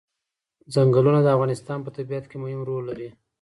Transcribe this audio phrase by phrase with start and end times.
[0.73, 3.09] ځنګلونه د افغانستان په طبیعت کې مهم رول لري.